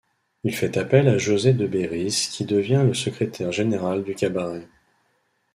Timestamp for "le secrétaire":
2.83-3.51